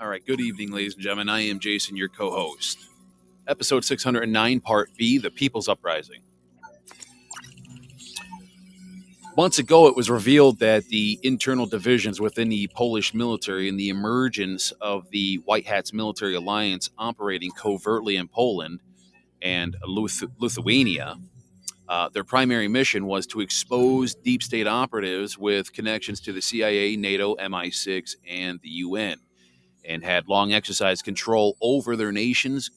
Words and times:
All 0.00 0.08
right. 0.08 0.24
Good 0.24 0.40
evening, 0.40 0.72
ladies 0.72 0.94
and 0.94 1.02
gentlemen. 1.02 1.28
I 1.28 1.40
am 1.40 1.60
Jason, 1.60 1.96
your 1.96 2.08
co 2.08 2.30
host. 2.30 2.78
Episode 3.46 3.84
609, 3.84 4.60
Part 4.60 4.90
B 4.96 5.18
The 5.18 5.30
People's 5.30 5.68
Uprising. 5.68 6.22
Months 9.36 9.58
ago, 9.58 9.86
it 9.88 9.96
was 9.96 10.08
revealed 10.08 10.60
that 10.60 10.86
the 10.86 11.18
internal 11.22 11.66
divisions 11.66 12.20
within 12.20 12.48
the 12.48 12.68
Polish 12.68 13.12
military 13.14 13.68
and 13.68 13.78
the 13.78 13.90
emergence 13.90 14.72
of 14.80 15.10
the 15.10 15.36
White 15.44 15.66
Hats 15.66 15.92
military 15.92 16.34
alliance 16.34 16.88
operating 16.98 17.50
covertly 17.50 18.16
in 18.16 18.28
Poland 18.28 18.80
and 19.42 19.76
Lithuania 19.86 21.16
uh, 21.88 22.08
their 22.08 22.24
primary 22.24 22.68
mission 22.68 23.06
was 23.06 23.26
to 23.28 23.40
expose 23.40 24.14
deep 24.14 24.42
state 24.42 24.66
operatives 24.66 25.36
with 25.36 25.72
connections 25.72 26.20
to 26.20 26.32
the 26.32 26.40
CIA, 26.40 26.96
NATO, 26.96 27.34
MI6, 27.36 28.16
and 28.28 28.58
the 28.62 28.70
UN, 28.70 29.18
and 29.84 30.02
had 30.02 30.28
long 30.28 30.52
exercised 30.52 31.04
control 31.04 31.56
over 31.60 31.94
their 31.96 32.12
nations, 32.12 32.70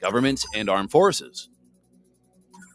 governments, 0.00 0.46
and 0.54 0.70
armed 0.70 0.90
forces. 0.90 1.50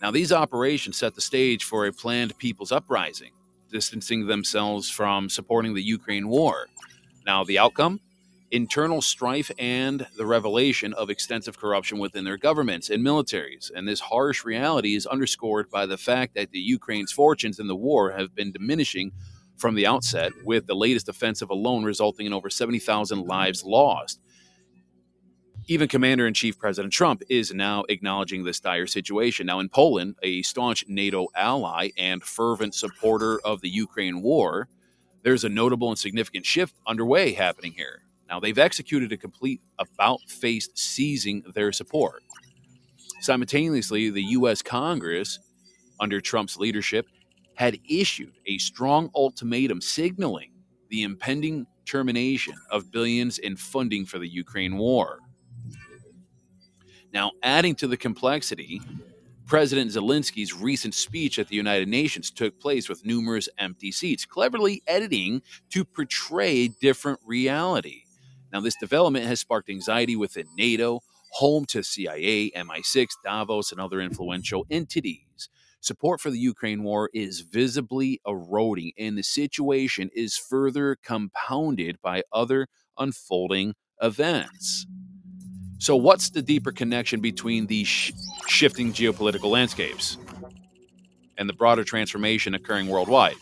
Now, 0.02 0.12
these 0.12 0.32
operations 0.32 0.98
set 0.98 1.16
the 1.16 1.22
stage 1.22 1.64
for 1.64 1.88
a 1.88 1.94
planned 1.94 2.38
people's 2.38 2.72
uprising, 2.72 3.32
distancing 3.72 4.28
themselves 4.28 4.90
from 4.90 5.30
supporting 5.30 5.74
the 5.74 5.82
Ukraine 5.82 6.28
war. 6.28 6.68
Now, 7.26 7.44
the 7.44 7.58
outcome? 7.58 8.00
Internal 8.54 9.02
strife 9.02 9.50
and 9.58 10.06
the 10.16 10.26
revelation 10.28 10.94
of 10.94 11.10
extensive 11.10 11.58
corruption 11.58 11.98
within 11.98 12.24
their 12.24 12.38
governments 12.38 12.92
and 12.92 13.04
militaries. 13.04 13.72
And 13.76 13.88
this 13.88 14.00
harsh 14.00 14.46
reality 14.46 14.94
is 14.94 15.08
underscored 15.08 15.72
by 15.72 15.88
the 15.88 15.98
fact 15.98 16.36
that 16.36 16.52
the 16.52 16.60
Ukraine's 16.60 17.12
fortunes 17.12 17.60
in 17.60 17.66
the 17.66 17.76
war 17.76 18.12
have 18.12 18.36
been 18.36 18.52
diminishing 18.52 19.12
from 19.58 19.74
the 19.74 19.88
outset, 19.88 20.32
with 20.46 20.68
the 20.68 20.76
latest 20.76 21.10
offensive 21.10 21.50
alone 21.50 21.84
resulting 21.84 22.28
in 22.28 22.34
over 22.34 22.50
70,000 22.50 23.26
lives 23.26 23.64
lost. 23.64 24.20
Even 25.68 25.88
Commander 25.88 26.28
in 26.28 26.34
Chief 26.36 26.58
President 26.60 26.94
Trump 26.94 27.24
is 27.30 27.54
now 27.54 27.86
acknowledging 27.90 28.44
this 28.44 28.60
dire 28.60 28.86
situation. 28.86 29.48
Now, 29.48 29.60
in 29.60 29.70
Poland, 29.70 30.16
a 30.22 30.44
staunch 30.44 30.86
NATO 30.88 31.28
ally 31.36 31.90
and 31.98 32.24
fervent 32.24 32.76
supporter 32.76 33.40
of 33.44 33.62
the 33.62 33.70
Ukraine 33.70 34.22
war, 34.22 34.68
there's 35.24 35.44
a 35.44 35.50
notable 35.50 35.90
and 35.90 35.98
significant 35.98 36.46
shift 36.46 36.76
underway 36.86 37.34
happening 37.34 37.74
here. 37.74 38.04
Now, 38.30 38.40
they've 38.40 38.58
executed 38.58 39.12
a 39.12 39.18
complete 39.18 39.62
about 39.80 40.22
face 40.28 40.70
seizing 40.76 41.44
their 41.54 41.72
support. 41.72 42.24
Simultaneously, 43.22 44.10
the 44.10 44.24
U.S. 44.24 44.62
Congress, 44.62 45.40
under 46.00 46.20
Trump's 46.20 46.58
leadership, 46.58 47.08
had 47.56 47.80
issued 47.88 48.34
a 48.48 48.58
strong 48.58 49.10
ultimatum 49.16 49.82
signaling 49.82 50.52
the 50.90 51.04
impending 51.04 51.66
termination 51.86 52.56
of 52.72 52.92
billions 52.92 53.38
in 53.38 53.56
funding 53.56 54.06
for 54.06 54.20
the 54.20 54.28
Ukraine 54.28 54.78
war. 54.78 55.20
Now, 57.14 57.32
adding 57.44 57.76
to 57.76 57.88
the 57.88 57.98
complexity, 57.98 58.82
President 59.46 59.92
Zelensky's 59.92 60.54
recent 60.54 60.96
speech 60.96 61.38
at 61.38 61.48
the 61.48 61.56
United 61.56 61.88
Nations 61.88 62.32
took 62.32 62.60
place 62.60 62.90
with 62.90 63.06
numerous 63.06 63.50
empty 63.58 63.92
seats, 63.92 64.26
cleverly 64.26 64.82
editing 64.88 65.42
to 65.70 65.86
portray 65.86 66.70
different 66.70 67.20
reality. 67.26 68.03
Now, 68.54 68.62
this 68.62 68.76
development 68.76 69.26
has 69.26 69.40
sparked 69.40 69.70
anxiety 69.70 70.16
within 70.16 70.46
NATO, 70.56 71.02
home 71.32 71.66
to 71.66 71.84
CIA, 71.84 72.52
MI6, 72.52 73.08
Davos, 73.24 73.72
and 73.72 73.82
other 73.82 74.00
influential 74.00 74.68
entities. 74.70 75.50
Support 75.82 76.22
for 76.22 76.30
the 76.30 76.40
Ukraine 76.40 76.84
war 76.84 77.10
is 77.14 77.42
visibly 77.42 78.22
eroding, 78.26 78.94
and 78.98 79.18
the 79.18 79.24
situation 79.24 80.12
is 80.16 80.38
further 80.38 80.96
compounded 81.04 81.98
by 82.02 82.24
other 82.32 82.68
unfolding 82.98 83.74
events. 84.02 84.86
So, 85.80 85.98
what's 85.98 86.30
the 86.30 86.42
deeper 86.42 86.72
connection 86.72 87.20
between 87.20 87.68
these 87.68 87.88
sh- 87.88 88.12
shifting 88.48 88.94
geopolitical 88.94 89.50
landscapes 89.50 90.18
and 91.38 91.50
the 91.50 91.54
broader 91.54 91.84
transformation 91.84 92.54
occurring 92.54 92.88
worldwide? 92.88 93.36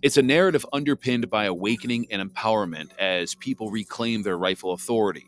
It's 0.00 0.16
a 0.16 0.22
narrative 0.22 0.64
underpinned 0.72 1.28
by 1.28 1.46
awakening 1.46 2.06
and 2.12 2.22
empowerment 2.22 2.96
as 3.00 3.34
people 3.34 3.72
reclaim 3.72 4.22
their 4.22 4.38
rightful 4.38 4.72
authority. 4.72 5.26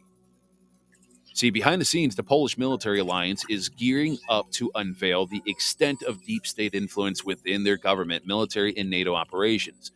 See, 1.35 1.51
behind 1.51 1.81
the 1.81 1.85
scenes, 1.87 2.15
the 2.15 2.23
Polish 2.23 2.57
military 2.57 3.01
alliance 3.01 3.45
is 3.51 3.69
gearing 3.69 4.19
up 4.29 4.49
to 4.53 4.71
unveil 4.77 5.27
the 5.27 5.43
extent 5.45 6.05
of 6.05 6.23
deep 6.25 6.47
state 6.47 6.73
influence 6.73 7.25
within 7.25 7.65
their 7.65 7.79
government, 7.79 8.29
military, 8.29 8.73
and 8.77 8.89
NATO 8.89 9.13
operations. 9.17 9.91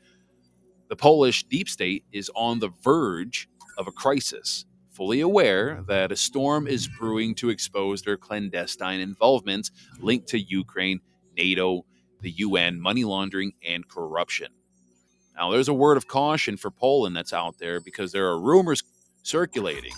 The 0.88 0.97
Polish 0.97 1.44
deep 1.44 1.69
state 1.69 2.05
is 2.11 2.29
on 2.35 2.59
the 2.59 2.71
verge 2.82 3.49
of 3.79 3.87
a 3.87 3.93
crisis, 3.93 4.65
fully 4.91 5.21
aware 5.21 5.85
that 5.87 6.11
a 6.11 6.17
storm 6.17 6.67
is 6.67 6.88
brewing 6.88 7.37
to 7.37 7.50
expose 7.50 8.03
their 8.03 8.17
clandestine 8.17 8.99
involvement 8.99 9.71
linked 10.00 10.26
to 10.31 10.41
Ukraine, 10.41 10.99
NATO, 11.37 11.85
the 12.23 12.32
UN, 12.32 12.81
money 12.81 13.05
laundering, 13.05 13.53
and 13.65 13.87
corruption. 13.88 14.49
Now, 15.37 15.51
there's 15.51 15.69
a 15.69 15.75
word 15.75 15.97
of 15.97 16.07
caution 16.07 16.57
for 16.57 16.71
Poland 16.71 17.17
that's 17.17 17.33
out 17.33 17.59
there 17.59 17.81
because 17.81 18.13
there 18.13 18.27
are 18.29 18.41
rumors 18.41 18.83
circulating 19.23 19.93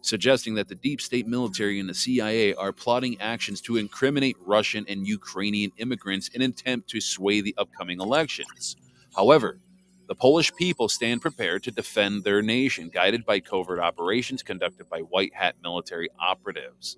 suggesting 0.00 0.54
that 0.54 0.68
the 0.68 0.74
deep 0.74 1.00
state 1.00 1.26
military 1.26 1.78
and 1.78 1.88
the 1.88 1.94
CIA 1.94 2.54
are 2.54 2.72
plotting 2.72 3.20
actions 3.20 3.60
to 3.62 3.76
incriminate 3.76 4.36
Russian 4.44 4.84
and 4.88 5.06
Ukrainian 5.06 5.70
immigrants 5.76 6.28
in 6.28 6.42
an 6.42 6.50
attempt 6.50 6.88
to 6.90 7.00
sway 7.00 7.40
the 7.40 7.54
upcoming 7.58 8.00
elections. 8.00 8.76
However, 9.14 9.60
the 10.08 10.14
Polish 10.14 10.50
people 10.54 10.88
stand 10.88 11.20
prepared 11.20 11.62
to 11.64 11.70
defend 11.70 12.24
their 12.24 12.40
nation, 12.40 12.88
guided 12.88 13.26
by 13.26 13.40
covert 13.40 13.78
operations 13.78 14.42
conducted 14.42 14.88
by 14.88 15.00
white 15.00 15.34
hat 15.34 15.56
military 15.62 16.08
operatives. 16.18 16.96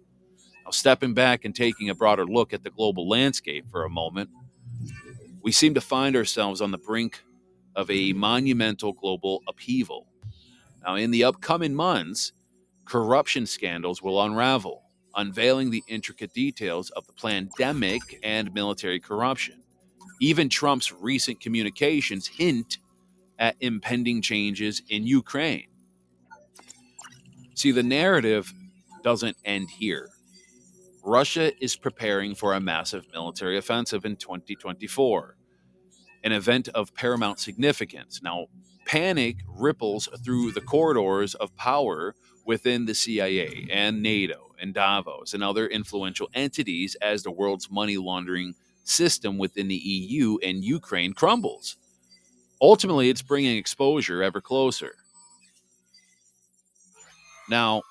Now, 0.64 0.70
stepping 0.70 1.14
back 1.14 1.44
and 1.44 1.54
taking 1.54 1.90
a 1.90 1.94
broader 1.94 2.24
look 2.24 2.52
at 2.52 2.62
the 2.62 2.70
global 2.70 3.08
landscape 3.08 3.64
for 3.70 3.84
a 3.84 3.90
moment, 3.90 4.30
we 5.42 5.50
seem 5.50 5.74
to 5.74 5.80
find 5.80 6.14
ourselves 6.14 6.60
on 6.60 6.70
the 6.70 6.78
brink 6.78 7.24
of 7.80 7.90
a 7.90 8.12
monumental 8.12 8.92
global 8.92 9.42
upheaval. 9.48 10.06
Now, 10.84 10.96
in 10.96 11.10
the 11.10 11.24
upcoming 11.24 11.74
months, 11.74 12.32
corruption 12.84 13.46
scandals 13.46 14.02
will 14.02 14.22
unravel, 14.22 14.82
unveiling 15.16 15.70
the 15.70 15.82
intricate 15.88 16.34
details 16.34 16.90
of 16.90 17.06
the 17.06 17.14
pandemic 17.14 18.20
and 18.22 18.52
military 18.52 19.00
corruption. 19.00 19.62
Even 20.20 20.50
Trump's 20.50 20.92
recent 20.92 21.40
communications 21.40 22.26
hint 22.26 22.78
at 23.38 23.56
impending 23.60 24.20
changes 24.20 24.82
in 24.90 25.06
Ukraine. 25.06 25.68
See, 27.54 27.72
the 27.72 27.82
narrative 27.82 28.52
doesn't 29.02 29.38
end 29.46 29.70
here. 29.70 30.10
Russia 31.02 31.50
is 31.64 31.76
preparing 31.76 32.34
for 32.34 32.52
a 32.52 32.60
massive 32.60 33.06
military 33.12 33.56
offensive 33.56 34.04
in 34.04 34.16
2024 34.16 35.36
an 36.22 36.32
event 36.32 36.68
of 36.68 36.94
paramount 36.94 37.38
significance. 37.38 38.20
Now, 38.22 38.46
panic 38.86 39.36
ripples 39.48 40.08
through 40.24 40.52
the 40.52 40.60
corridors 40.60 41.34
of 41.34 41.56
power 41.56 42.14
within 42.44 42.86
the 42.86 42.94
CIA 42.94 43.68
and 43.70 44.02
NATO 44.02 44.54
and 44.60 44.74
Davos 44.74 45.34
and 45.34 45.42
other 45.42 45.66
influential 45.66 46.28
entities 46.34 46.96
as 46.96 47.22
the 47.22 47.30
world's 47.30 47.70
money 47.70 47.96
laundering 47.96 48.54
system 48.84 49.38
within 49.38 49.68
the 49.68 49.76
EU 49.76 50.38
and 50.42 50.64
Ukraine 50.64 51.12
crumbles. 51.12 51.76
Ultimately, 52.60 53.08
it's 53.08 53.22
bringing 53.22 53.56
exposure 53.56 54.22
ever 54.22 54.40
closer. 54.40 54.92
Now, 57.48 57.82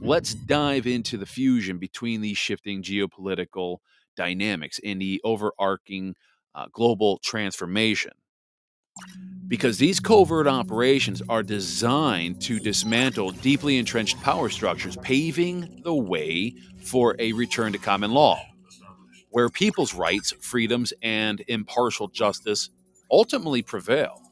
let's 0.00 0.34
dive 0.34 0.86
into 0.86 1.16
the 1.16 1.26
fusion 1.26 1.78
between 1.78 2.20
these 2.20 2.38
shifting 2.38 2.82
geopolitical 2.82 3.78
dynamics 4.16 4.80
and 4.84 5.00
the 5.00 5.20
overarching 5.24 6.14
uh, 6.54 6.66
global 6.72 7.18
transformation. 7.18 8.12
Because 9.48 9.78
these 9.78 10.00
covert 10.00 10.46
operations 10.46 11.22
are 11.28 11.42
designed 11.42 12.40
to 12.42 12.58
dismantle 12.58 13.30
deeply 13.30 13.76
entrenched 13.78 14.20
power 14.22 14.48
structures, 14.48 14.96
paving 15.02 15.82
the 15.84 15.94
way 15.94 16.54
for 16.82 17.14
a 17.18 17.32
return 17.32 17.72
to 17.72 17.78
common 17.78 18.12
law, 18.12 18.40
where 19.30 19.50
people's 19.50 19.94
rights, 19.94 20.32
freedoms, 20.40 20.92
and 21.02 21.42
impartial 21.48 22.08
justice 22.08 22.70
ultimately 23.10 23.62
prevail. 23.62 24.22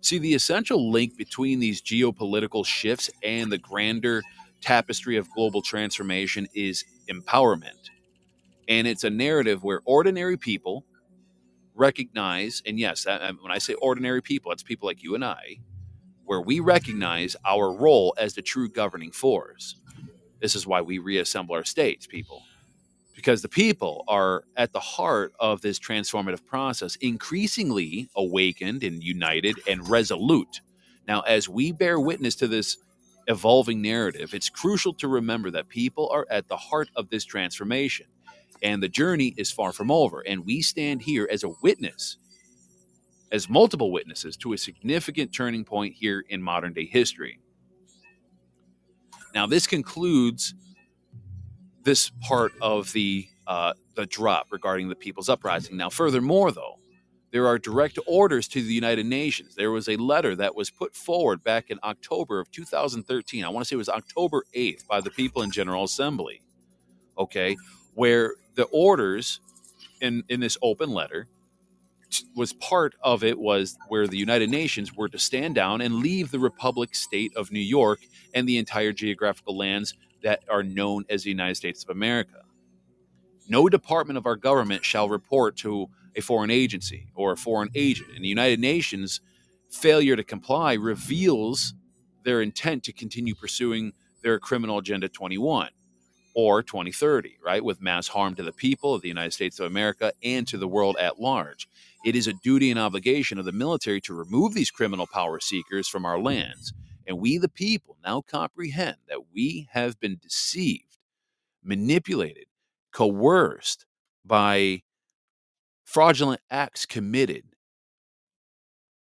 See, 0.00 0.18
the 0.18 0.34
essential 0.34 0.90
link 0.92 1.16
between 1.16 1.58
these 1.58 1.82
geopolitical 1.82 2.64
shifts 2.64 3.10
and 3.24 3.50
the 3.50 3.58
grander 3.58 4.22
tapestry 4.60 5.16
of 5.16 5.30
global 5.32 5.62
transformation 5.62 6.46
is 6.54 6.84
empowerment. 7.10 7.90
And 8.68 8.86
it's 8.86 9.04
a 9.04 9.10
narrative 9.10 9.62
where 9.62 9.80
ordinary 9.84 10.36
people 10.36 10.84
recognize, 11.74 12.62
and 12.66 12.78
yes, 12.78 13.04
that, 13.04 13.22
um, 13.22 13.38
when 13.42 13.52
I 13.52 13.58
say 13.58 13.74
ordinary 13.74 14.22
people, 14.22 14.50
it's 14.52 14.62
people 14.62 14.88
like 14.88 15.02
you 15.02 15.14
and 15.14 15.24
I, 15.24 15.58
where 16.24 16.40
we 16.40 16.60
recognize 16.60 17.36
our 17.44 17.72
role 17.72 18.14
as 18.18 18.34
the 18.34 18.42
true 18.42 18.68
governing 18.68 19.12
force. 19.12 19.76
This 20.40 20.54
is 20.54 20.66
why 20.66 20.80
we 20.80 20.98
reassemble 20.98 21.54
our 21.54 21.64
states, 21.64 22.06
people, 22.06 22.42
because 23.14 23.42
the 23.42 23.48
people 23.48 24.04
are 24.08 24.44
at 24.56 24.72
the 24.72 24.80
heart 24.80 25.32
of 25.38 25.60
this 25.60 25.78
transformative 25.78 26.44
process, 26.44 26.96
increasingly 26.96 28.08
awakened 28.16 28.82
and 28.82 29.02
united 29.02 29.56
and 29.68 29.88
resolute. 29.88 30.60
Now, 31.06 31.20
as 31.20 31.48
we 31.48 31.72
bear 31.72 32.00
witness 32.00 32.34
to 32.36 32.48
this 32.48 32.78
evolving 33.28 33.80
narrative, 33.80 34.34
it's 34.34 34.48
crucial 34.50 34.94
to 34.94 35.08
remember 35.08 35.50
that 35.52 35.68
people 35.68 36.08
are 36.12 36.26
at 36.30 36.48
the 36.48 36.56
heart 36.56 36.88
of 36.96 37.08
this 37.10 37.24
transformation, 37.24 38.06
and 38.62 38.82
the 38.82 38.88
journey 38.88 39.34
is 39.36 39.50
far 39.50 39.72
from 39.72 39.90
over. 39.90 40.20
And 40.20 40.44
we 40.44 40.62
stand 40.62 41.02
here 41.02 41.28
as 41.30 41.44
a 41.44 41.50
witness, 41.62 42.18
as 43.32 43.48
multiple 43.48 43.92
witnesses 43.92 44.36
to 44.38 44.52
a 44.52 44.58
significant 44.58 45.32
turning 45.32 45.64
point 45.64 45.94
here 45.94 46.24
in 46.28 46.42
modern 46.42 46.72
day 46.72 46.86
history. 46.86 47.40
Now, 49.34 49.46
this 49.46 49.66
concludes 49.66 50.54
this 51.82 52.10
part 52.22 52.52
of 52.60 52.92
the 52.92 53.28
uh, 53.46 53.74
the 53.94 54.06
drop 54.06 54.48
regarding 54.50 54.88
the 54.88 54.94
people's 54.96 55.28
uprising. 55.28 55.76
Now, 55.76 55.88
furthermore, 55.88 56.50
though, 56.50 56.78
there 57.30 57.46
are 57.46 57.58
direct 57.58 57.98
orders 58.06 58.48
to 58.48 58.62
the 58.62 58.72
United 58.72 59.06
Nations. 59.06 59.54
There 59.54 59.70
was 59.70 59.88
a 59.88 59.96
letter 59.96 60.34
that 60.36 60.54
was 60.54 60.70
put 60.70 60.94
forward 60.96 61.44
back 61.44 61.70
in 61.70 61.78
October 61.84 62.40
of 62.40 62.50
2013. 62.50 63.44
I 63.44 63.48
want 63.48 63.64
to 63.64 63.68
say 63.68 63.74
it 63.74 63.78
was 63.78 63.88
October 63.88 64.44
8th 64.54 64.86
by 64.86 65.00
the 65.00 65.10
people 65.10 65.42
in 65.42 65.50
General 65.50 65.84
Assembly. 65.84 66.40
Okay, 67.18 67.56
where 67.94 68.34
the 68.56 68.64
orders 68.64 69.40
in 70.00 70.24
in 70.28 70.40
this 70.40 70.58
open 70.62 70.90
letter 70.90 71.28
was 72.34 72.52
part 72.52 72.94
of 73.02 73.24
it 73.24 73.38
was 73.38 73.76
where 73.88 74.06
the 74.06 74.16
United 74.16 74.50
Nations 74.50 74.94
were 74.94 75.08
to 75.08 75.18
stand 75.18 75.54
down 75.54 75.80
and 75.80 75.96
leave 75.96 76.30
the 76.30 76.38
Republic 76.38 76.94
State 76.94 77.36
of 77.36 77.52
New 77.52 77.60
York 77.60 78.00
and 78.34 78.48
the 78.48 78.58
entire 78.58 78.92
geographical 78.92 79.56
lands 79.56 79.94
that 80.22 80.42
are 80.48 80.62
known 80.62 81.04
as 81.10 81.24
the 81.24 81.30
United 81.30 81.56
States 81.56 81.82
of 81.84 81.90
America. 81.90 82.42
No 83.48 83.68
department 83.68 84.18
of 84.18 84.26
our 84.26 84.36
government 84.36 84.84
shall 84.84 85.08
report 85.08 85.56
to 85.58 85.88
a 86.16 86.20
foreign 86.20 86.50
agency 86.50 87.08
or 87.14 87.32
a 87.32 87.36
foreign 87.36 87.70
agent. 87.74 88.10
And 88.14 88.24
the 88.24 88.28
United 88.28 88.60
Nations 88.60 89.20
failure 89.70 90.16
to 90.16 90.24
comply 90.24 90.74
reveals 90.74 91.74
their 92.24 92.40
intent 92.40 92.84
to 92.84 92.92
continue 92.92 93.34
pursuing 93.34 93.92
their 94.22 94.38
criminal 94.38 94.78
agenda 94.78 95.08
21 95.08 95.70
or 96.36 96.62
2030, 96.62 97.38
right, 97.44 97.64
with 97.64 97.82
mass 97.82 98.06
harm 98.06 98.36
to 98.36 98.44
the 98.44 98.52
people 98.52 98.94
of 98.94 99.02
the 99.02 99.08
United 99.08 99.32
States 99.32 99.58
of 99.58 99.66
America 99.66 100.12
and 100.22 100.46
to 100.46 100.58
the 100.58 100.68
world 100.68 100.96
at 101.00 101.18
large. 101.18 101.68
It 102.04 102.14
is 102.14 102.28
a 102.28 102.34
duty 102.34 102.70
and 102.70 102.78
obligation 102.78 103.38
of 103.38 103.44
the 103.44 103.52
military 103.52 104.00
to 104.02 104.14
remove 104.14 104.54
these 104.54 104.70
criminal 104.70 105.08
power 105.12 105.40
seekers 105.40 105.88
from 105.88 106.04
our 106.04 106.20
lands 106.20 106.72
and 107.06 107.18
we, 107.18 107.38
the 107.38 107.48
people, 107.48 107.96
now 108.04 108.20
comprehend 108.20 108.96
that 109.08 109.32
we 109.32 109.68
have 109.70 110.00
been 110.00 110.18
deceived, 110.20 110.98
manipulated, 111.62 112.46
coerced 112.92 113.86
by 114.24 114.82
fraudulent 115.84 116.40
acts 116.50 116.84
committed 116.84 117.44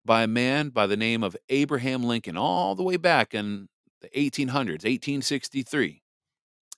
by 0.04 0.23
a 0.23 0.28
man 0.28 0.68
by 0.68 0.87
the 0.87 0.97
name 0.97 1.23
of 1.23 1.37
Abraham 1.49 2.02
Lincoln, 2.02 2.37
all 2.37 2.75
the 2.75 2.83
way 2.83 2.97
back 2.97 3.35
in 3.35 3.68
the 4.02 4.09
1800s, 4.11 4.85
1863, 4.85 6.02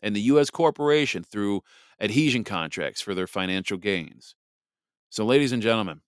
and 0.02 0.14
the 0.14 0.20
U.S. 0.22 0.50
corporation 0.50 1.22
through 1.22 1.62
adhesion 2.00 2.44
contracts 2.44 3.00
for 3.00 3.14
their 3.14 3.26
financial 3.26 3.76
gains. 3.76 4.34
So, 5.10 5.24
ladies 5.24 5.52
and 5.52 5.62
gentlemen, 5.62 6.00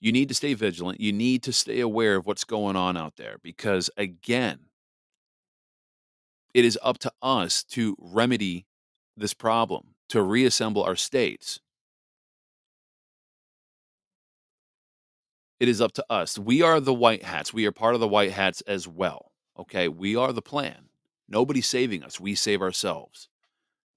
you 0.00 0.12
need 0.12 0.28
to 0.28 0.34
stay 0.34 0.54
vigilant. 0.54 1.00
You 1.00 1.12
need 1.12 1.42
to 1.44 1.52
stay 1.52 1.80
aware 1.80 2.16
of 2.16 2.26
what's 2.26 2.44
going 2.44 2.76
on 2.76 2.96
out 2.96 3.16
there 3.16 3.36
because, 3.42 3.90
again, 3.96 4.60
it 6.54 6.64
is 6.64 6.78
up 6.82 6.98
to 6.98 7.12
us 7.22 7.62
to 7.64 7.96
remedy 7.98 8.66
this 9.16 9.34
problem, 9.34 9.94
to 10.08 10.22
reassemble 10.22 10.82
our 10.82 10.96
states. 10.96 11.60
It 15.60 15.68
is 15.68 15.80
up 15.80 15.92
to 15.92 16.04
us. 16.10 16.38
We 16.38 16.62
are 16.62 16.80
the 16.80 16.92
white 16.92 17.22
hats. 17.22 17.54
We 17.54 17.66
are 17.66 17.72
part 17.72 17.94
of 17.94 18.00
the 18.00 18.08
white 18.08 18.32
hats 18.32 18.62
as 18.62 18.88
well. 18.88 19.30
Okay. 19.56 19.86
We 19.86 20.16
are 20.16 20.32
the 20.32 20.42
plan. 20.42 20.88
Nobody's 21.32 21.66
saving 21.66 22.04
us. 22.04 22.20
We 22.20 22.34
save 22.34 22.60
ourselves. 22.60 23.28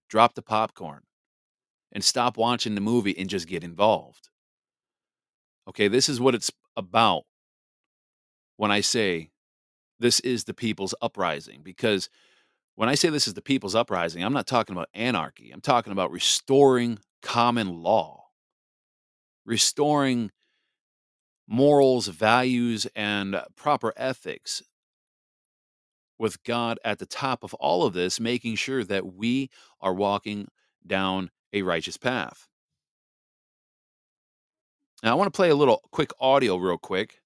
Drop 0.09 0.35
the 0.35 0.41
popcorn 0.41 1.01
and 1.91 2.03
stop 2.03 2.37
watching 2.37 2.75
the 2.75 2.81
movie 2.81 3.17
and 3.17 3.29
just 3.29 3.47
get 3.47 3.63
involved. 3.63 4.29
Okay, 5.67 5.89
this 5.89 6.07
is 6.07 6.21
what 6.21 6.33
it's 6.33 6.49
about 6.77 7.23
when 8.55 8.71
I 8.71 8.79
say 8.79 9.31
this 9.99 10.21
is 10.21 10.45
the 10.45 10.53
people's 10.53 10.95
uprising. 11.01 11.59
Because 11.61 12.09
when 12.75 12.87
I 12.87 12.95
say 12.95 13.09
this 13.09 13.27
is 13.27 13.33
the 13.33 13.41
people's 13.41 13.75
uprising, 13.75 14.23
I'm 14.23 14.33
not 14.33 14.47
talking 14.47 14.73
about 14.73 14.89
anarchy. 14.93 15.51
I'm 15.51 15.61
talking 15.61 15.91
about 15.91 16.11
restoring 16.11 16.99
common 17.21 17.81
law, 17.81 18.27
restoring 19.45 20.31
morals, 21.47 22.07
values, 22.07 22.87
and 22.95 23.41
proper 23.57 23.91
ethics 23.97 24.63
with 26.17 26.43
God 26.43 26.79
at 26.83 26.99
the 26.99 27.05
top 27.05 27.43
of 27.43 27.53
all 27.55 27.85
of 27.85 27.93
this, 27.93 28.19
making 28.19 28.55
sure 28.55 28.83
that 28.83 29.13
we 29.13 29.49
are 29.81 29.93
walking 29.93 30.47
down 30.85 31.31
a 31.53 31.61
righteous 31.61 31.97
path. 31.97 32.47
Now, 35.03 35.11
I 35.11 35.15
want 35.15 35.31
to 35.31 35.35
play 35.35 35.49
a 35.49 35.55
little 35.55 35.81
quick 35.91 36.11
audio, 36.19 36.57
real 36.57 36.77
quick. 36.77 37.19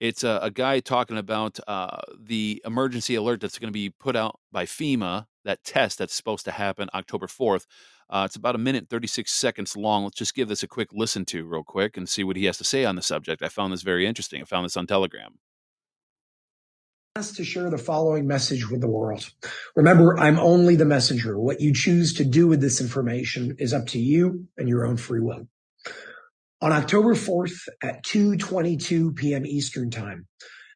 It's 0.00 0.22
a, 0.22 0.38
a 0.42 0.50
guy 0.50 0.78
talking 0.80 1.18
about 1.18 1.58
uh, 1.66 2.00
the 2.18 2.62
emergency 2.64 3.16
alert 3.16 3.40
that's 3.40 3.58
going 3.58 3.68
to 3.68 3.72
be 3.72 3.90
put 3.90 4.14
out 4.14 4.38
by 4.52 4.64
FEMA, 4.64 5.26
that 5.44 5.64
test 5.64 5.98
that's 5.98 6.14
supposed 6.14 6.44
to 6.44 6.52
happen 6.52 6.88
October 6.94 7.26
4th. 7.26 7.66
Uh, 8.10 8.22
it's 8.24 8.36
about 8.36 8.54
a 8.54 8.58
minute 8.58 8.88
36 8.88 9.30
seconds 9.30 9.76
long. 9.76 10.04
Let's 10.04 10.16
just 10.16 10.34
give 10.34 10.48
this 10.48 10.62
a 10.62 10.68
quick 10.68 10.88
listen 10.92 11.24
to, 11.26 11.44
real 11.44 11.64
quick, 11.64 11.96
and 11.96 12.08
see 12.08 12.24
what 12.24 12.36
he 12.36 12.44
has 12.44 12.58
to 12.58 12.64
say 12.64 12.84
on 12.84 12.96
the 12.96 13.02
subject. 13.02 13.42
I 13.42 13.48
found 13.48 13.72
this 13.72 13.82
very 13.82 14.06
interesting. 14.06 14.40
I 14.40 14.44
found 14.44 14.64
this 14.64 14.76
on 14.76 14.86
Telegram 14.86 15.38
asked 17.18 17.34
to 17.34 17.44
share 17.44 17.68
the 17.68 17.76
following 17.76 18.28
message 18.28 18.70
with 18.70 18.80
the 18.80 18.86
world. 18.86 19.28
Remember, 19.74 20.16
I'm 20.16 20.38
only 20.38 20.76
the 20.76 20.84
messenger. 20.84 21.36
What 21.36 21.60
you 21.60 21.74
choose 21.74 22.14
to 22.14 22.24
do 22.24 22.46
with 22.46 22.60
this 22.60 22.80
information 22.80 23.56
is 23.58 23.74
up 23.74 23.88
to 23.88 23.98
you 23.98 24.46
and 24.56 24.68
your 24.68 24.86
own 24.86 24.96
free 24.96 25.18
will. 25.18 25.48
On 26.60 26.70
October 26.70 27.16
4th 27.16 27.58
at 27.82 28.04
2:22 28.04 29.16
p.m. 29.16 29.44
Eastern 29.46 29.90
Time, 29.90 30.28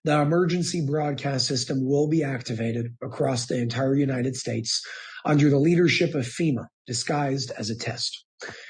the 0.03 0.21
emergency 0.21 0.85
broadcast 0.85 1.47
system 1.47 1.87
will 1.89 2.09
be 2.09 2.25
activated 2.25 2.97
across 3.01 3.47
the 3.47 3.59
entire 3.59 3.95
United 3.95 4.35
States 4.35 4.85
under 5.25 5.49
the 5.49 5.59
leadership 5.59 6.13
of 6.17 6.27
FEMA, 6.27 6.67
disguised 6.89 7.53
as 7.57 7.71
a 7.71 7.77
test. 7.77 8.25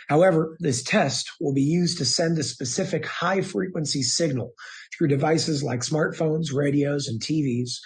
However, 0.08 0.56
this 0.60 0.82
test 0.82 1.30
will 1.40 1.54
be 1.54 1.62
used 1.62 1.98
to 1.98 2.04
send 2.04 2.38
a 2.38 2.42
specific 2.42 3.06
high 3.06 3.40
frequency 3.40 4.02
signal 4.02 4.52
through 4.96 5.08
devices 5.08 5.62
like 5.62 5.80
smartphones, 5.80 6.52
radios, 6.52 7.08
and 7.08 7.20
TVs 7.20 7.78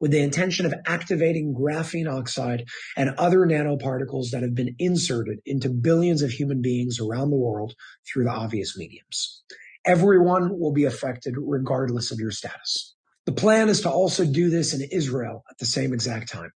with 0.00 0.10
the 0.10 0.22
intention 0.22 0.66
of 0.66 0.74
activating 0.86 1.54
graphene 1.54 2.10
oxide 2.10 2.64
and 2.96 3.10
other 3.18 3.40
nanoparticles 3.40 4.30
that 4.30 4.42
have 4.42 4.54
been 4.54 4.74
inserted 4.78 5.40
into 5.44 5.68
billions 5.68 6.22
of 6.22 6.30
human 6.30 6.62
beings 6.62 6.98
around 7.00 7.30
the 7.30 7.36
world 7.36 7.74
through 8.06 8.24
the 8.24 8.30
obvious 8.30 8.76
mediums. 8.78 9.42
Everyone 9.86 10.58
will 10.58 10.72
be 10.72 10.84
affected 10.84 11.34
regardless 11.36 12.10
of 12.10 12.18
your 12.18 12.30
status. 12.30 12.94
The 13.26 13.32
plan 13.32 13.68
is 13.68 13.82
to 13.82 13.90
also 13.90 14.24
do 14.24 14.50
this 14.50 14.74
in 14.74 14.82
Israel 14.90 15.44
at 15.50 15.58
the 15.58 15.66
same 15.66 15.92
exact 15.92 16.30
time. 16.30 16.50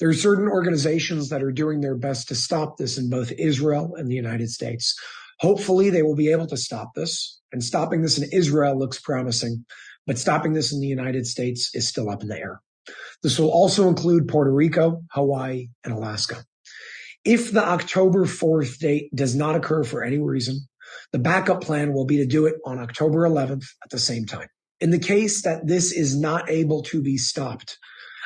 There 0.00 0.08
are 0.08 0.14
certain 0.14 0.48
organizations 0.48 1.28
that 1.28 1.42
are 1.42 1.52
doing 1.52 1.80
their 1.80 1.94
best 1.94 2.28
to 2.28 2.34
stop 2.34 2.78
this 2.78 2.96
in 2.96 3.10
both 3.10 3.32
Israel 3.32 3.94
and 3.96 4.10
the 4.10 4.14
United 4.14 4.50
States. 4.50 4.98
Hopefully, 5.40 5.90
they 5.90 6.02
will 6.02 6.16
be 6.16 6.32
able 6.32 6.46
to 6.46 6.56
stop 6.56 6.94
this. 6.94 7.38
And 7.52 7.62
stopping 7.62 8.02
this 8.02 8.16
in 8.16 8.28
Israel 8.32 8.78
looks 8.78 9.00
promising, 9.00 9.64
but 10.06 10.18
stopping 10.18 10.52
this 10.52 10.72
in 10.72 10.80
the 10.80 10.86
United 10.86 11.26
States 11.26 11.70
is 11.74 11.86
still 11.86 12.08
up 12.08 12.22
in 12.22 12.28
the 12.28 12.38
air. 12.38 12.60
This 13.22 13.38
will 13.38 13.50
also 13.50 13.88
include 13.88 14.28
Puerto 14.28 14.52
Rico, 14.52 15.02
Hawaii, 15.10 15.68
and 15.84 15.92
Alaska. 15.92 16.44
If 17.24 17.52
the 17.52 17.62
October 17.62 18.24
4th 18.24 18.78
date 18.78 19.14
does 19.14 19.34
not 19.34 19.56
occur 19.56 19.84
for 19.84 20.02
any 20.02 20.18
reason, 20.18 20.60
the 21.12 21.18
backup 21.18 21.60
plan 21.60 21.92
will 21.92 22.06
be 22.06 22.16
to 22.18 22.26
do 22.26 22.46
it 22.46 22.54
on 22.64 22.78
October 22.78 23.28
11th 23.28 23.66
at 23.84 23.90
the 23.90 23.98
same 23.98 24.24
time. 24.24 24.48
In 24.80 24.90
the 24.90 24.98
case 24.98 25.42
that 25.42 25.66
this 25.66 25.92
is 25.92 26.16
not 26.16 26.48
able 26.48 26.82
to 26.84 27.02
be 27.02 27.18
stopped, 27.18 27.78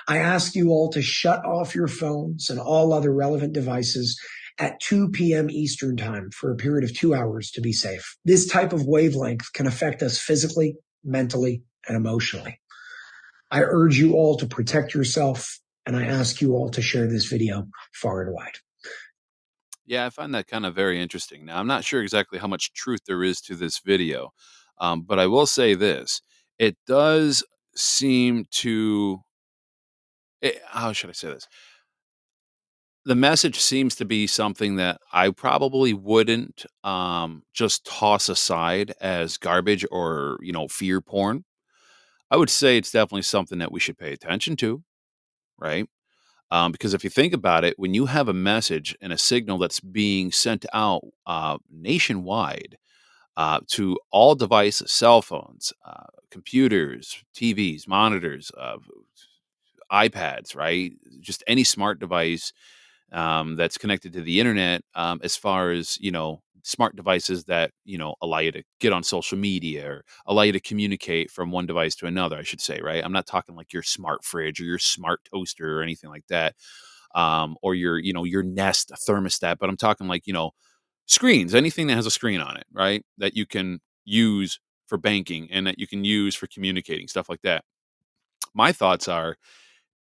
I 0.09 0.19
ask 0.19 0.55
you 0.55 0.71
all 0.71 0.91
to 0.91 1.03
shut 1.03 1.45
off 1.45 1.75
your 1.75 1.89
phones 1.89 2.51
and 2.51 2.61
all 2.61 2.93
other 2.93 3.13
relevant 3.13 3.53
devices 3.53 4.21
at 4.59 4.81
2 4.81 5.11
p.m. 5.11 5.51
Eastern 5.51 5.97
time 5.97 6.31
for 6.31 6.53
a 6.53 6.57
period 6.57 6.85
of 6.85 6.97
two 6.97 7.15
hours 7.15 7.51
to 7.53 7.61
be 7.61 7.73
safe. 7.73 8.17
This 8.25 8.47
type 8.47 8.73
of 8.73 8.87
wavelength 8.87 9.53
can 9.53 9.67
affect 9.67 10.03
us 10.03 10.19
physically, 10.19 10.77
mentally, 11.03 11.63
and 11.89 11.97
emotionally. 11.97 12.61
I 13.51 13.63
urge 13.63 13.99
you 13.99 14.15
all 14.15 14.37
to 14.37 14.47
protect 14.47 14.95
yourself 14.95 15.59
and 15.87 15.97
I 15.97 16.05
ask 16.05 16.41
you 16.41 16.55
all 16.55 16.71
to 16.71 16.83
share 16.83 17.07
this 17.07 17.27
video 17.27 17.67
far 17.95 18.23
and 18.23 18.35
wide. 18.35 18.59
Yeah, 19.87 20.07
I 20.07 20.11
find 20.11 20.35
that 20.35 20.47
kind 20.47 20.65
of 20.65 20.75
very 20.75 21.01
interesting. 21.01 21.45
Now, 21.45 21.59
I'm 21.59 21.67
not 21.67 21.85
sure 21.85 22.03
exactly 22.03 22.39
how 22.39 22.47
much 22.47 22.73
truth 22.73 23.01
there 23.07 23.23
is 23.23 23.41
to 23.43 23.55
this 23.55 23.81
video, 23.85 24.33
um, 24.81 25.03
but 25.03 25.19
I 25.19 25.27
will 25.27 25.47
say 25.47 25.75
this 25.75 26.23
it 26.59 26.77
does 26.87 27.45
seem 27.77 28.47
to 28.51 29.21
it, 30.45 30.61
how 30.67 30.93
should 30.93 31.11
I 31.11 31.15
say 31.15 31.29
this? 31.29 31.49
the 33.05 33.15
message 33.15 33.61
seems 33.61 33.95
to 33.97 34.05
be 34.05 34.27
something 34.27 34.77
that 34.77 35.01
I 35.13 35.31
probably 35.31 35.93
wouldn't 35.93 36.65
um, 36.85 37.43
just 37.53 37.85
toss 37.85 38.29
aside 38.29 38.95
as 39.01 39.37
garbage 39.37 39.85
or 39.91 40.39
you 40.43 40.53
know 40.53 40.69
fear 40.69 41.01
porn. 41.01 41.45
I 42.31 42.37
would 42.37 42.51
say 42.51 42.79
it's 42.79 42.93
definitely 42.93 43.23
something 43.23 43.59
that 43.59 43.73
we 43.73 43.81
should 43.81 43.99
pay 43.99 44.13
attention 44.13 44.57
to, 44.57 44.83
right? 45.59 45.89
Um, 46.51 46.73
because 46.73 46.95
if 46.95 47.05
you 47.05 47.11
think 47.11 47.35
about 47.35 47.65
it, 47.65 47.79
when 47.79 47.95
you 47.95 48.07
have 48.07 48.29
a 48.29 48.35
message 48.35 48.97
and 49.03 49.13
a 49.13 49.19
signal 49.19 49.59
that's 49.59 49.81
being 49.81 50.33
sent 50.33 50.67
out 50.75 51.03
uh, 51.27 51.59
nationwide 51.71 52.79
uh, 53.37 53.61
to 53.69 53.99
all 54.13 54.35
devices, 54.35 54.93
cell 54.93 55.23
phones, 55.23 55.73
uh, 55.87 56.07
computers, 56.31 57.25
TVs, 57.35 57.89
monitors, 57.89 58.51
uh, 58.59 58.77
iPads, 59.95 60.57
right? 60.57 60.93
Just 61.21 61.45
any 61.47 61.65
smart 61.65 62.01
device 62.01 62.53
um, 63.13 63.57
that's 63.57 63.79
connected 63.79 64.13
to 64.15 64.23
the 64.23 64.41
internet, 64.41 64.83
um, 64.95 65.21
as 65.23 65.37
far 65.37 65.71
as 65.73 65.99
you 66.01 66.11
know, 66.11 66.43
smart 66.63 66.97
devices 66.97 67.45
that 67.45 67.71
you 67.85 67.99
know 67.99 68.15
allow 68.23 68.39
you 68.39 68.53
to 68.53 68.63
get 68.81 68.93
on 68.93 69.03
social 69.03 69.39
media 69.39 69.89
or 69.89 70.05
allow 70.27 70.43
you 70.43 70.53
to 70.53 70.61
communicate 70.61 71.31
from 71.31 71.51
one 71.51 71.67
device 71.67 71.95
to 71.97 72.07
another. 72.07 72.37
I 72.39 72.43
should 72.43 72.61
say, 72.61 72.81
right? 72.83 73.05
I'm 73.05 73.13
not 73.13 73.27
talking 73.27 73.55
like 73.57 73.73
your 73.73 73.83
smart 73.83 74.25
fridge 74.25 74.61
or 74.61 74.65
your 74.65 74.79
smart 74.79 75.21
toaster 75.33 75.79
or 75.79 75.83
anything 75.83 76.11
like 76.11 76.27
that, 76.29 76.55
um, 77.15 77.57
or 77.63 77.75
your 77.75 77.99
you 77.99 78.13
know 78.13 78.25
your 78.25 78.43
Nest 78.43 78.93
thermostat. 79.09 79.59
But 79.61 79.69
I'm 79.71 79.77
talking 79.77 80.09
like 80.09 80.27
you 80.27 80.33
know 80.35 80.53
screens, 81.07 81.55
anything 81.55 81.89
that 81.89 81.97
has 81.97 82.07
a 82.07 82.11
screen 82.13 82.41
on 82.41 82.57
it, 82.57 82.67
right? 82.73 83.05
That 83.19 83.37
you 83.37 83.47
can 83.47 83.81
use 84.05 84.61
for 84.89 84.99
banking 84.99 85.49
and 85.53 85.67
that 85.67 85.79
you 85.79 85.87
can 85.87 86.05
use 86.05 86.35
for 86.35 86.47
communicating, 86.49 87.09
stuff 87.09 87.29
like 87.29 87.43
that. 87.43 87.65
My 88.55 88.73
thoughts 88.73 89.09
are 89.09 89.37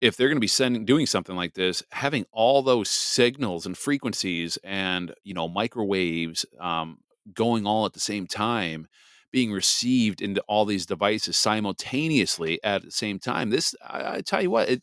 if 0.01 0.17
they're 0.17 0.29
going 0.29 0.37
to 0.37 0.41
be 0.41 0.47
sending 0.47 0.85
doing 0.85 1.07
something 1.07 1.37
like 1.37 1.55
this 1.55 1.83
having 1.91 2.25
all 2.33 2.63
those 2.63 2.89
signals 2.89 3.67
and 3.67 3.77
frequencies 3.77 4.59
and 4.65 5.13
you 5.25 5.35
know 5.35 5.49
microwaves 5.49 6.45
um, 6.61 6.99
going 7.35 7.67
all 7.67 7.87
at 7.87 7.93
the 7.93 8.01
same 8.01 8.27
time 8.27 8.87
being 9.31 9.53
received 9.53 10.23
into 10.23 10.41
all 10.49 10.65
these 10.65 10.87
devices 10.87 11.37
simultaneously 11.37 12.59
at 12.65 12.83
the 12.83 12.91
same 12.91 13.19
time 13.19 13.51
this 13.51 13.75
i, 13.87 14.17
I 14.17 14.21
tell 14.21 14.43
you 14.43 14.51
what 14.51 14.69
it 14.69 14.83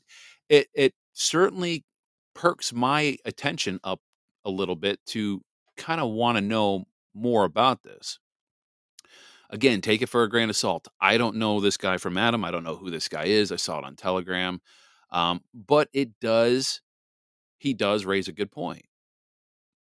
it 0.49 0.67
it 0.75 0.93
certainly 1.13 1.83
perks 2.35 2.73
my 2.73 3.17
attention 3.25 3.79
up 3.83 4.01
a 4.43 4.51
little 4.51 4.75
bit 4.75 4.99
to 5.07 5.41
kind 5.77 5.99
of 5.99 6.11
want 6.11 6.37
to 6.37 6.41
know 6.41 6.85
more 7.15 7.45
about 7.45 7.81
this. 7.83 8.19
Again 9.49 9.81
take 9.81 10.01
it 10.01 10.09
for 10.09 10.23
a 10.23 10.29
grain 10.29 10.49
of 10.49 10.55
salt. 10.55 10.87
I 10.99 11.17
don't 11.17 11.37
know 11.37 11.59
this 11.59 11.77
guy 11.77 11.97
from 11.97 12.17
adam. 12.17 12.43
I 12.43 12.51
don't 12.51 12.63
know 12.63 12.75
who 12.75 12.89
this 12.89 13.07
guy 13.07 13.25
is. 13.25 13.51
I 13.51 13.55
saw 13.55 13.79
it 13.79 13.85
on 13.85 13.95
telegram 13.95 14.59
um, 15.11 15.41
but 15.53 15.89
it 15.93 16.19
does, 16.19 16.81
he 17.57 17.73
does 17.73 18.05
raise 18.05 18.27
a 18.27 18.33
good 18.33 18.51
point. 18.51 18.85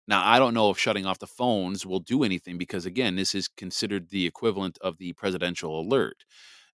Now, 0.07 0.25
I 0.25 0.37
don't 0.37 0.53
know 0.53 0.69
if 0.69 0.77
shutting 0.77 1.05
off 1.05 1.19
the 1.19 1.27
phones 1.27 1.85
will 1.85 1.99
do 1.99 2.23
anything 2.23 2.57
because, 2.57 2.85
again, 2.85 3.15
this 3.15 3.33
is 3.33 3.47
considered 3.47 4.09
the 4.09 4.25
equivalent 4.25 4.77
of 4.81 4.97
the 4.97 5.13
presidential 5.13 5.79
alert. 5.79 6.25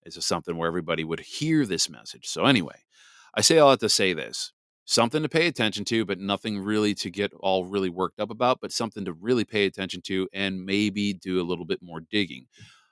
This 0.04 0.18
is 0.18 0.26
something 0.26 0.58
where 0.58 0.68
everybody 0.68 1.04
would 1.04 1.20
hear 1.20 1.66
this 1.66 1.90
message. 1.90 2.28
So, 2.28 2.46
anyway, 2.46 2.84
I 3.36 3.42
say 3.42 3.60
all 3.60 3.70
that 3.70 3.80
to 3.82 3.90
say 3.90 4.14
this 4.14 4.52
something 4.86 5.22
to 5.22 5.30
pay 5.30 5.46
attention 5.46 5.86
to, 5.86 6.04
but 6.04 6.20
nothing 6.20 6.60
really 6.60 6.96
to 6.96 7.12
get 7.12 7.32
all 7.42 7.64
really 7.64 7.90
worked 7.90 8.20
up 8.20 8.32
about, 8.32 8.60
but 8.60 8.72
something 8.72 9.06
to 9.06 9.14
really 9.14 9.46
pay 9.46 9.68
attention 9.68 10.02
to 10.02 10.28
and 10.34 10.66
maybe 10.66 11.14
do 11.14 11.40
a 11.40 11.46
little 11.46 11.66
bit 11.66 11.80
more 11.80 12.02
digging. 12.10 12.48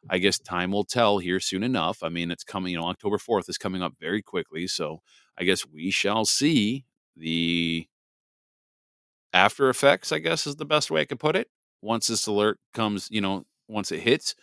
I 0.08 0.20
guess 0.20 0.38
time 0.38 0.72
will 0.72 0.86
tell 0.86 1.18
here 1.18 1.40
soon 1.40 1.64
enough. 1.64 2.04
I 2.04 2.10
mean, 2.10 2.30
it's 2.30 2.44
coming, 2.44 2.72
you 2.72 2.80
know, 2.80 2.86
October 2.86 3.18
4th 3.18 3.50
is 3.50 3.58
coming 3.58 3.82
up 3.82 3.94
very 4.00 4.22
quickly. 4.22 4.68
So 4.68 5.02
I 5.38 5.44
guess 5.44 5.66
we 5.66 5.92
shall 5.92 6.26
see 6.26 6.86
the 7.16 7.88
after 9.34 9.70
effects, 9.70 10.12
I 10.12 10.20
guess 10.20 10.48
is 10.48 10.56
the 10.56 10.66
best 10.66 10.90
way 10.90 11.02
I 11.02 11.06
could 11.06 11.20
put 11.20 11.36
it. 11.36 11.50
Once 11.82 12.08
this 12.08 12.28
alert 12.28 12.60
comes, 12.74 13.08
you 13.12 13.22
know, 13.22 13.46
once 13.68 13.92
it 13.92 14.00
hits, 14.00 14.36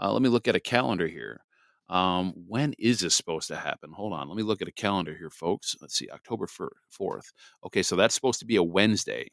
uh, 0.00 0.12
let 0.12 0.22
me 0.22 0.28
look 0.28 0.48
at 0.48 0.56
a 0.56 0.60
calendar 0.60 1.06
here. 1.06 1.40
Um, 1.88 2.32
when 2.46 2.72
is 2.78 3.00
this 3.00 3.14
supposed 3.14 3.48
to 3.48 3.56
happen? 3.56 3.92
Hold 3.92 4.12
on. 4.12 4.28
Let 4.28 4.36
me 4.36 4.42
look 4.42 4.62
at 4.62 4.68
a 4.68 4.72
calendar 4.72 5.14
here, 5.16 5.30
folks. 5.30 5.76
Let's 5.80 5.94
see, 5.96 6.08
October 6.10 6.46
4th. 6.46 7.32
Okay, 7.66 7.82
so 7.82 7.96
that's 7.96 8.14
supposed 8.14 8.38
to 8.40 8.46
be 8.46 8.56
a 8.56 8.62
Wednesday. 8.62 9.28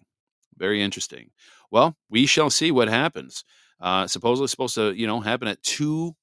Very 0.57 0.81
interesting. 0.81 1.29
Well, 1.69 1.95
we 2.09 2.25
shall 2.25 2.49
see 2.49 2.71
what 2.71 2.87
happens. 2.87 3.43
Uh, 3.79 4.07
supposedly 4.07 4.47
supposed 4.47 4.73
to, 4.75 4.91
you 4.93 5.05
know, 5.05 5.19
happen 5.19 5.47
at 5.47 5.61
2 5.61 6.15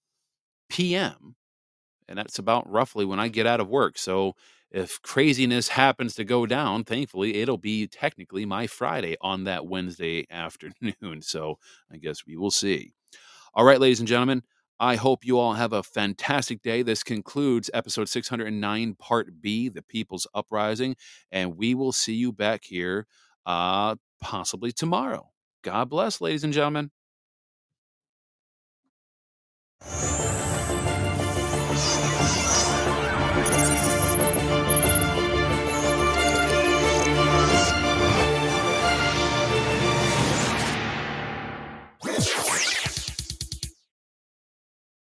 p.m. 0.68 1.36
And 2.08 2.18
that's 2.18 2.40
about 2.40 2.68
roughly 2.68 3.04
when 3.04 3.20
I 3.20 3.28
get 3.28 3.46
out 3.46 3.60
of 3.60 3.68
work. 3.68 3.96
So 3.96 4.34
if 4.75 5.00
craziness 5.02 5.69
happens 5.69 6.16
to 6.16 6.25
go 6.25 6.47
down, 6.47 6.83
thankfully, 6.83 7.37
it'll 7.37 7.59
be 7.59 7.87
technically 7.87 8.45
my 8.45 8.66
Friday 8.66 9.16
on 9.21 9.45
that 9.45 9.66
Wednesday 9.66 10.26
afternoon. 10.31 11.23
So 11.23 11.59
I 11.93 11.97
guess 11.97 12.26
we 12.26 12.37
will 12.37 12.50
see. 12.50 12.93
All 13.54 13.64
right, 13.64 13.81
ladies 13.81 14.00
and 14.00 14.09
gentlemen, 14.09 14.43
I 14.81 14.97
hope 14.97 15.25
you 15.25 15.38
all 15.38 15.52
have 15.52 15.73
a 15.73 15.85
fantastic 15.85 16.61
day. 16.61 16.83
This 16.83 17.04
concludes 17.04 17.71
episode 17.73 18.09
609, 18.09 18.97
part 18.97 19.40
B, 19.40 19.69
The 19.69 19.83
People's 19.83 20.26
Uprising. 20.35 20.97
And 21.31 21.57
we 21.57 21.76
will 21.76 21.93
see 21.93 22.14
you 22.14 22.33
back 22.33 22.64
here 22.64 23.07
uh, 23.47 23.95
possibly 24.21 24.73
tomorrow. 24.73 25.31
God 25.62 25.88
bless, 25.88 26.21
ladies 26.21 26.43
and 26.43 26.52
gentlemen. 26.52 26.90